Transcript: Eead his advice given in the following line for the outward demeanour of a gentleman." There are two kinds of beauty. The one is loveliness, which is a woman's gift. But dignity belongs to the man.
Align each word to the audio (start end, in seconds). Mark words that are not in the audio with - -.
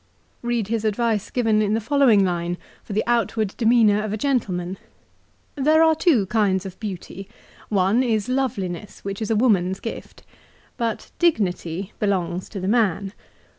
Eead 0.43 0.65
his 0.69 0.83
advice 0.83 1.29
given 1.29 1.61
in 1.61 1.75
the 1.75 1.79
following 1.79 2.25
line 2.25 2.57
for 2.83 2.91
the 2.91 3.03
outward 3.05 3.53
demeanour 3.55 4.01
of 4.03 4.11
a 4.11 4.17
gentleman." 4.17 4.79
There 5.55 5.83
are 5.83 5.93
two 5.93 6.25
kinds 6.25 6.65
of 6.65 6.79
beauty. 6.79 7.29
The 7.69 7.75
one 7.75 8.01
is 8.01 8.27
loveliness, 8.27 9.01
which 9.05 9.21
is 9.21 9.29
a 9.29 9.35
woman's 9.35 9.79
gift. 9.79 10.23
But 10.75 11.11
dignity 11.19 11.93
belongs 11.99 12.49
to 12.49 12.59
the 12.59 12.67
man. 12.67 13.13